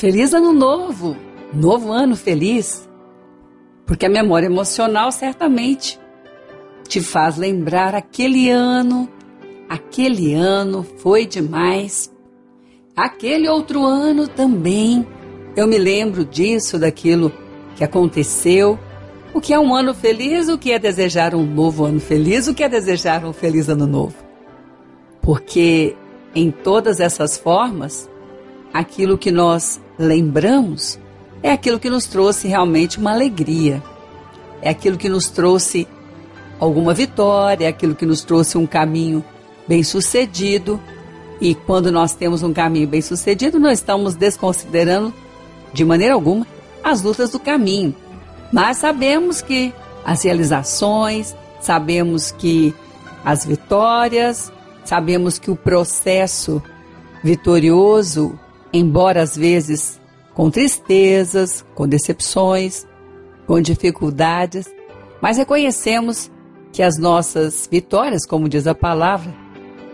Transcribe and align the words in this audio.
Feliz 0.00 0.32
ano 0.32 0.50
novo! 0.50 1.14
Novo 1.52 1.92
ano 1.92 2.16
feliz! 2.16 2.88
Porque 3.84 4.06
a 4.06 4.08
memória 4.08 4.46
emocional 4.46 5.12
certamente 5.12 6.00
te 6.88 7.02
faz 7.02 7.36
lembrar 7.36 7.94
aquele 7.94 8.48
ano, 8.48 9.06
aquele 9.68 10.32
ano 10.32 10.82
foi 10.82 11.26
demais, 11.26 12.10
aquele 12.96 13.46
outro 13.46 13.84
ano 13.84 14.26
também. 14.26 15.06
Eu 15.54 15.66
me 15.66 15.76
lembro 15.76 16.24
disso, 16.24 16.78
daquilo 16.78 17.30
que 17.76 17.84
aconteceu. 17.84 18.78
O 19.34 19.38
que 19.38 19.52
é 19.52 19.60
um 19.60 19.74
ano 19.74 19.92
feliz, 19.92 20.48
o 20.48 20.56
que 20.56 20.72
é 20.72 20.78
desejar 20.78 21.34
um 21.34 21.44
novo 21.44 21.84
ano 21.84 22.00
feliz, 22.00 22.48
o 22.48 22.54
que 22.54 22.64
é 22.64 22.70
desejar 22.70 23.22
um 23.22 23.34
feliz 23.34 23.68
ano 23.68 23.86
novo. 23.86 24.16
Porque 25.20 25.94
em 26.34 26.50
todas 26.50 27.00
essas 27.00 27.36
formas, 27.36 28.08
aquilo 28.72 29.18
que 29.18 29.30
nós 29.30 29.78
lembramos 30.00 30.98
é 31.42 31.52
aquilo 31.52 31.78
que 31.78 31.90
nos 31.90 32.06
trouxe 32.06 32.48
realmente 32.48 32.98
uma 32.98 33.12
alegria, 33.12 33.82
é 34.62 34.70
aquilo 34.70 34.96
que 34.96 35.08
nos 35.08 35.28
trouxe 35.28 35.86
alguma 36.58 36.92
vitória, 36.92 37.66
é 37.66 37.68
aquilo 37.68 37.94
que 37.94 38.06
nos 38.06 38.22
trouxe 38.22 38.58
um 38.58 38.66
caminho 38.66 39.24
bem 39.66 39.82
sucedido. 39.82 40.80
E 41.40 41.54
quando 41.54 41.90
nós 41.90 42.14
temos 42.14 42.42
um 42.42 42.52
caminho 42.52 42.86
bem 42.86 43.00
sucedido, 43.00 43.58
não 43.58 43.70
estamos 43.70 44.14
desconsiderando 44.14 45.14
de 45.72 45.84
maneira 45.84 46.14
alguma 46.14 46.46
as 46.82 47.02
lutas 47.02 47.30
do 47.30 47.38
caminho. 47.38 47.94
Mas 48.52 48.78
sabemos 48.78 49.40
que 49.40 49.72
as 50.04 50.22
realizações, 50.22 51.34
sabemos 51.60 52.30
que 52.32 52.74
as 53.24 53.44
vitórias, 53.46 54.52
sabemos 54.84 55.38
que 55.38 55.50
o 55.50 55.56
processo 55.56 56.62
vitorioso, 57.22 58.38
embora 58.72 59.22
às 59.22 59.36
vezes 59.36 60.00
com 60.34 60.50
tristezas, 60.50 61.64
com 61.74 61.86
decepções, 61.86 62.86
com 63.46 63.60
dificuldades, 63.60 64.72
mas 65.20 65.36
reconhecemos 65.36 66.30
que 66.72 66.82
as 66.82 66.98
nossas 66.98 67.68
vitórias, 67.70 68.24
como 68.24 68.48
diz 68.48 68.66
a 68.66 68.74
palavra, 68.74 69.34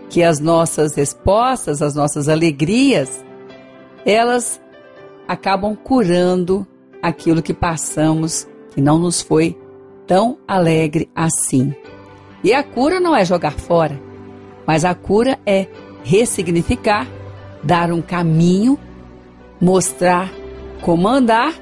que 0.09 0.23
as 0.23 0.39
nossas 0.39 0.95
respostas, 0.95 1.81
as 1.81 1.95
nossas 1.95 2.29
alegrias, 2.29 3.25
elas 4.05 4.61
acabam 5.27 5.75
curando 5.75 6.65
aquilo 7.01 7.41
que 7.41 7.53
passamos 7.53 8.47
que 8.73 8.81
não 8.81 8.97
nos 8.99 9.21
foi 9.21 9.57
tão 10.05 10.37
alegre 10.47 11.09
assim. 11.15 11.73
E 12.43 12.53
a 12.53 12.63
cura 12.63 12.99
não 12.99 13.15
é 13.15 13.25
jogar 13.25 13.53
fora, 13.53 13.99
mas 14.65 14.85
a 14.85 14.93
cura 14.93 15.39
é 15.45 15.67
ressignificar, 16.03 17.07
dar 17.67 17.91
um 17.91 18.01
caminho, 18.01 18.79
mostrar 19.59 20.31
como 20.81 21.05
andar 21.05 21.53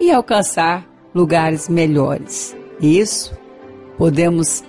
e 0.00 0.10
alcançar 0.10 0.88
lugares 1.14 1.68
melhores. 1.68 2.56
Isso 2.80 3.36
podemos 3.98 4.64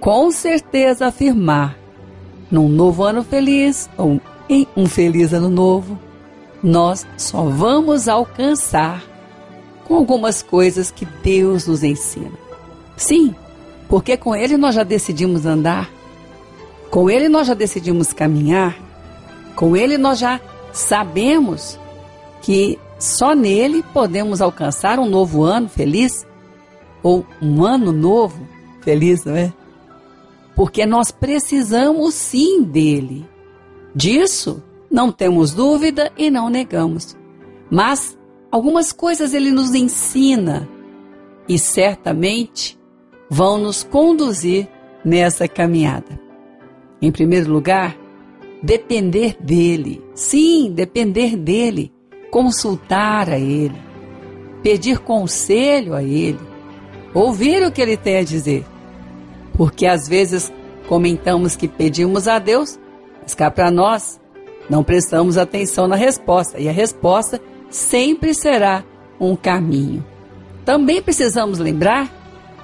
com 0.00 0.28
certeza 0.32 1.06
afirmar 1.06 1.78
num 2.50 2.68
novo 2.68 3.04
ano 3.04 3.22
feliz 3.22 3.88
ou 3.96 4.20
em 4.48 4.66
um 4.76 4.86
feliz 4.86 5.32
ano 5.32 5.48
novo, 5.48 5.96
nós 6.62 7.06
só 7.16 7.44
vamos 7.44 8.08
alcançar 8.08 9.04
com 9.84 9.94
algumas 9.94 10.42
coisas 10.42 10.90
que 10.90 11.04
Deus 11.22 11.68
nos 11.68 11.84
ensina. 11.84 12.32
Sim, 12.96 13.32
porque 13.88 14.16
com 14.16 14.34
Ele 14.34 14.56
nós 14.56 14.74
já 14.74 14.82
decidimos 14.82 15.46
andar, 15.46 15.88
com 16.90 17.08
Ele 17.08 17.28
nós 17.28 17.46
já 17.46 17.54
decidimos 17.54 18.12
caminhar, 18.12 18.76
com 19.56 19.76
Ele 19.76 19.98
nós 19.98 20.18
já 20.18 20.40
sabemos 20.72 21.80
que 22.42 22.78
só 22.98 23.34
nele 23.34 23.82
podemos 23.92 24.40
alcançar 24.40 24.98
um 24.98 25.08
novo 25.08 25.42
ano 25.42 25.68
feliz 25.68 26.26
ou 27.02 27.26
um 27.42 27.64
ano 27.64 27.92
novo 27.92 28.46
feliz, 28.82 29.24
não 29.24 29.34
é? 29.34 29.52
Porque 30.54 30.86
nós 30.86 31.10
precisamos 31.10 32.14
sim 32.14 32.62
dele. 32.62 33.26
Disso 33.94 34.62
não 34.90 35.10
temos 35.10 35.52
dúvida 35.52 36.12
e 36.16 36.30
não 36.30 36.48
negamos. 36.48 37.16
Mas 37.70 38.16
algumas 38.50 38.92
coisas 38.92 39.34
ele 39.34 39.50
nos 39.50 39.74
ensina 39.74 40.68
e 41.48 41.58
certamente 41.58 42.78
vão 43.28 43.58
nos 43.58 43.82
conduzir 43.82 44.68
nessa 45.04 45.46
caminhada. 45.46 46.18
Em 47.00 47.12
primeiro 47.12 47.52
lugar, 47.52 47.96
depender 48.62 49.36
dele. 49.40 50.02
Sim, 50.14 50.72
depender 50.72 51.36
dele. 51.36 51.92
Consultar 52.30 53.30
a 53.30 53.38
ele. 53.38 53.76
Pedir 54.62 54.98
conselho 54.98 55.94
a 55.94 56.02
ele. 56.02 56.40
Ouvir 57.14 57.66
o 57.66 57.72
que 57.72 57.80
ele 57.80 57.96
tem 57.96 58.18
a 58.18 58.24
dizer. 58.24 58.64
Porque 59.54 59.86
às 59.86 60.08
vezes 60.08 60.52
comentamos 60.88 61.56
que 61.56 61.66
pedimos 61.66 62.28
a 62.28 62.38
Deus, 62.38 62.78
mas 63.22 63.34
cá 63.34 63.50
para 63.50 63.70
nós 63.70 64.20
não 64.68 64.84
prestamos 64.84 65.38
atenção 65.38 65.86
na 65.88 65.96
resposta. 65.96 66.58
E 66.58 66.68
a 66.68 66.72
resposta 66.72 67.40
sempre 67.70 68.34
será 68.34 68.84
um 69.18 69.34
caminho. 69.34 70.04
Também 70.64 71.00
precisamos 71.00 71.58
lembrar 71.58 72.10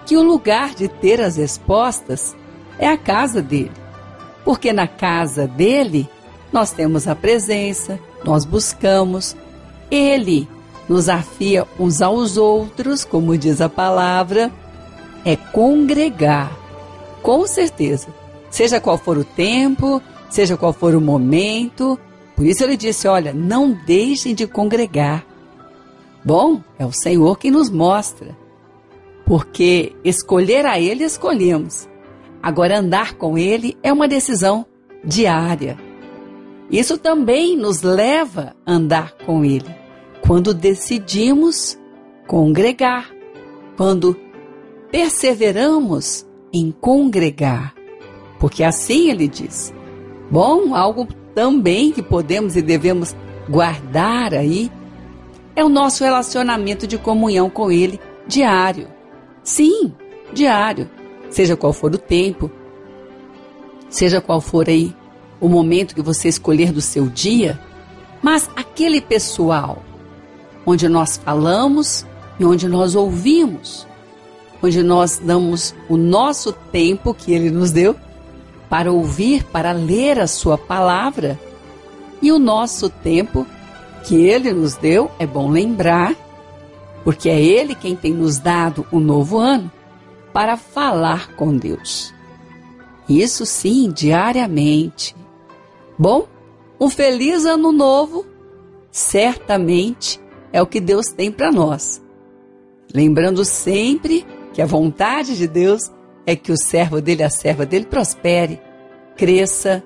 que 0.05 0.17
o 0.17 0.23
lugar 0.23 0.75
de 0.75 0.89
ter 0.89 1.21
as 1.21 1.37
respostas 1.37 2.37
é 2.79 2.89
a 2.89 2.97
casa 2.97 3.41
dele. 3.41 3.82
Porque 4.45 4.73
na 4.73 4.87
casa 4.87 5.47
dele 5.47 6.09
nós 6.53 6.71
temos 6.73 7.09
a 7.09 7.15
presença, 7.15 7.99
nós 8.25 8.45
buscamos, 8.45 9.37
ele 9.91 10.49
nos 10.89 11.09
afia 11.09 11.67
uns 11.79 12.03
aos 12.03 12.37
outros, 12.37 13.05
como 13.05 13.37
diz 13.39 13.61
a 13.61 13.69
palavra, 13.69 14.51
é 15.25 15.37
congregar, 15.37 16.53
com 17.23 17.47
certeza. 17.47 18.09
Seja 18.51 18.81
qual 18.81 18.99
for 18.99 19.17
o 19.17 19.25
tempo, 19.25 20.03
seja 20.29 20.57
qual 20.57 20.73
for 20.73 20.95
o 20.95 21.01
momento. 21.01 21.99
Por 22.37 22.45
isso 22.45 22.63
ele 22.65 22.77
disse: 22.77 23.09
Olha, 23.09 23.33
não 23.33 23.73
deixem 23.87 24.35
de 24.35 24.47
congregar. 24.47 25.25
Bom, 26.25 26.61
é 26.79 26.85
o 26.85 26.93
Senhor 26.93 27.39
quem 27.39 27.51
nos 27.51 27.71
mostra. 27.71 28.37
Porque 29.25 29.95
escolher 30.05 30.67
a 30.67 30.79
Ele 30.79 31.05
escolhemos. 31.05 31.89
Agora, 32.43 32.79
andar 32.79 33.15
com 33.15 33.39
Ele 33.39 33.77
é 33.83 33.93
uma 33.93 34.09
decisão 34.09 34.67
diária. 35.05 35.79
Isso 36.71 36.99
também 36.99 37.57
nos 37.57 37.83
leva 37.83 38.57
a 38.67 38.73
andar 38.73 39.13
com 39.25 39.45
Ele. 39.45 39.75
Quando 40.27 40.53
decidimos 40.55 41.79
congregar, 42.27 43.11
quando 43.77 44.17
perseveramos 44.91 46.27
em 46.53 46.71
congregar, 46.71 47.75
porque 48.39 48.63
assim 48.63 49.11
ele 49.11 49.29
diz. 49.29 49.73
Bom, 50.31 50.75
algo 50.75 51.07
também 51.35 51.93
que 51.93 52.03
podemos 52.03 52.57
e 52.57 52.63
devemos 52.63 53.15
guardar 53.49 54.35
aí 54.35 54.71
é 55.55 55.65
o 55.65 55.69
nosso 55.69 56.05
relacionamento 56.05 56.87
de 56.87 56.99
comunhão 56.99 57.49
com 57.49 57.71
ele 57.71 58.01
diário. 58.27 58.89
Sim, 59.43 59.93
diário. 60.33 60.89
Seja 61.33 61.57
qual 61.57 61.73
for 61.73 61.93
o 61.93 61.99
tempo, 61.99 62.49
seja 63.89 64.21
qual 64.21 64.41
for 64.41 64.69
aí 64.69 64.95
o 65.41 65.49
momento 65.49 65.95
que 65.95 66.03
você 66.03 66.29
escolher 66.29 66.71
do 66.71 66.81
seu 66.81 67.07
dia, 67.07 67.59
mas 68.23 68.49
aquele 68.55 69.01
pessoal 69.01 69.83
onde 70.65 70.89
nós 70.89 71.17
falamos 71.17 72.07
e 72.39 72.45
onde 72.45 72.69
nós 72.69 72.95
ouvimos, 72.95 73.85
onde 74.63 74.81
nós 74.83 75.19
damos 75.19 75.75
o 75.89 75.97
nosso 75.97 76.53
tempo 76.53 77.13
que 77.13 77.33
ele 77.33 77.51
nos 77.51 77.73
deu 77.73 77.97
para 78.73 78.91
ouvir, 78.91 79.45
para 79.45 79.73
ler 79.73 80.19
a 80.19 80.27
Sua 80.27 80.57
palavra. 80.57 81.39
E 82.23 82.33
o 82.33 82.39
nosso 82.39 82.89
tempo 82.89 83.47
que 84.03 84.17
Ele 84.17 84.51
nos 84.51 84.77
deu, 84.77 85.11
é 85.19 85.27
bom 85.27 85.51
lembrar, 85.51 86.15
porque 87.05 87.29
é 87.29 87.39
Ele 87.39 87.75
quem 87.75 87.95
tem 87.95 88.15
nos 88.15 88.39
dado 88.39 88.87
o 88.91 88.99
novo 88.99 89.39
ano, 89.39 89.71
para 90.33 90.57
falar 90.57 91.35
com 91.37 91.57
Deus. 91.57 92.15
Isso 93.09 93.45
sim, 93.45 93.91
diariamente. 93.91 95.15
Bom, 95.99 96.27
um 96.81 96.89
feliz 96.89 97.45
ano 97.45 97.71
novo, 97.71 98.25
certamente 98.91 100.21
é 100.53 100.61
o 100.61 100.67
que 100.67 100.81
Deus 100.81 101.09
tem 101.09 101.31
para 101.31 101.51
nós. 101.51 102.03
Lembrando 102.95 103.45
sempre 103.45 104.27
que 104.53 104.61
a 104.61 104.67
vontade 104.67 105.37
de 105.37 105.47
Deus 105.47 105.91
é 106.27 106.37
que 106.37 106.53
o 106.53 106.57
servo 106.57 107.01
dele, 107.01 107.23
a 107.23 107.31
serva 107.31 107.65
dele, 107.65 107.87
prospere, 107.87 108.61
cresça 109.17 109.83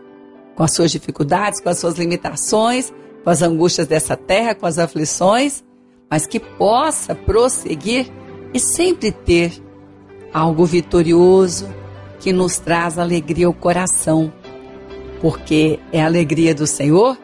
com 0.55 0.63
as 0.63 0.73
suas 0.73 0.91
dificuldades, 0.91 1.61
com 1.61 1.69
as 1.69 1.79
suas 1.79 1.97
limitações, 1.97 2.93
com 3.23 3.31
as 3.31 3.43
angústias 3.43 3.87
dessa 3.87 4.17
terra, 4.17 4.55
com 4.55 4.67
as 4.67 4.79
aflições, 4.79 5.63
mas 6.11 6.27
que 6.27 6.41
possa 6.41 7.15
prosseguir 7.15 8.11
e 8.55 8.59
sempre 8.59 9.13
ter 9.13 9.63
algo 10.33 10.65
vitorioso 10.65 11.69
que 12.21 12.33
nos 12.33 12.59
traz 12.59 12.99
alegria 12.99 13.47
ao 13.47 13.53
coração, 13.53 14.33
porque 15.21 15.79
é 15.93 16.03
a 16.03 16.07
alegria 16.07 16.55
do 16.55 16.67
Senhor 16.67 17.17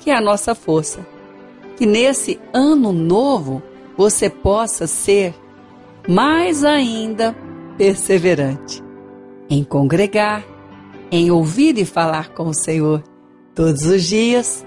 que 0.00 0.10
é 0.10 0.16
a 0.16 0.20
nossa 0.20 0.54
força, 0.54 1.06
que 1.76 1.86
nesse 1.86 2.40
ano 2.52 2.92
novo 2.92 3.62
você 3.96 4.28
possa 4.28 4.86
ser 4.86 5.34
mais 6.08 6.64
ainda 6.64 7.36
perseverante 7.76 8.82
em 9.48 9.62
congregar, 9.62 10.44
em 11.10 11.30
ouvir 11.30 11.76
e 11.78 11.84
falar 11.84 12.30
com 12.30 12.48
o 12.48 12.54
Senhor 12.54 13.02
todos 13.54 13.84
os 13.84 14.04
dias. 14.04 14.64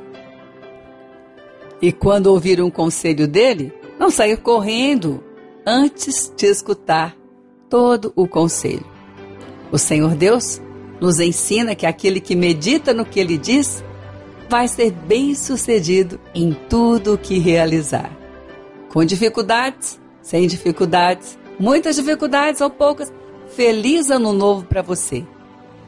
E 1.81 1.91
quando 1.91 2.27
ouvir 2.27 2.61
um 2.61 2.69
conselho 2.69 3.27
dele, 3.27 3.73
não 3.99 4.09
sair 4.09 4.37
correndo 4.37 5.23
antes 5.65 6.31
de 6.35 6.45
escutar 6.45 7.15
todo 7.73 8.13
o 8.15 8.27
conselho. 8.27 8.85
O 9.71 9.79
Senhor 9.79 10.13
Deus 10.13 10.61
nos 11.01 11.19
ensina 11.19 11.73
que 11.73 11.87
aquele 11.87 12.19
que 12.19 12.35
medita 12.35 12.93
no 12.93 13.03
que 13.03 13.19
ele 13.19 13.35
diz 13.35 13.83
vai 14.47 14.67
ser 14.67 14.91
bem 14.91 15.33
sucedido 15.33 16.19
em 16.35 16.53
tudo 16.69 17.15
o 17.15 17.17
que 17.17 17.39
realizar. 17.39 18.15
Com 18.89 19.03
dificuldades, 19.03 19.99
sem 20.21 20.45
dificuldades, 20.45 21.35
muitas 21.59 21.95
dificuldades 21.95 22.61
ou 22.61 22.69
poucas, 22.69 23.11
feliz 23.55 24.11
ano 24.11 24.33
novo 24.33 24.65
para 24.65 24.83
você. 24.83 25.25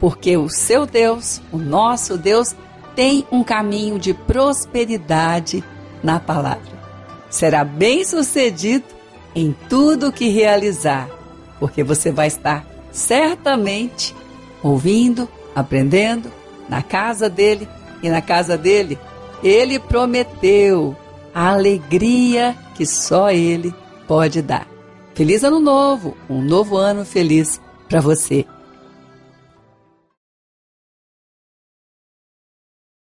Porque 0.00 0.36
o 0.36 0.48
seu 0.48 0.86
Deus, 0.86 1.40
o 1.52 1.56
nosso 1.56 2.18
Deus, 2.18 2.52
tem 2.96 3.24
um 3.30 3.44
caminho 3.44 3.96
de 3.96 4.12
prosperidade 4.12 5.62
na 6.02 6.18
palavra. 6.18 6.82
Será 7.30 7.62
bem 7.62 8.04
sucedido 8.04 8.86
em 9.36 9.54
tudo 9.68 10.08
o 10.08 10.12
que 10.12 10.28
realizar, 10.30 11.08
porque 11.58 11.82
você 11.82 12.10
vai 12.10 12.26
estar 12.26 12.64
certamente 12.92 14.14
ouvindo, 14.62 15.28
aprendendo 15.54 16.30
na 16.68 16.82
casa 16.82 17.28
dele 17.28 17.68
e 18.02 18.08
na 18.08 18.20
casa 18.20 18.56
dele 18.56 18.98
ele 19.42 19.78
prometeu 19.78 20.96
a 21.34 21.52
alegria 21.52 22.56
que 22.74 22.86
só 22.86 23.30
ele 23.30 23.74
pode 24.08 24.42
dar. 24.42 24.66
Feliz 25.14 25.44
ano 25.44 25.60
novo, 25.60 26.16
um 26.28 26.42
novo 26.42 26.76
ano 26.76 27.04
feliz 27.04 27.60
para 27.88 28.00
você 28.00 28.44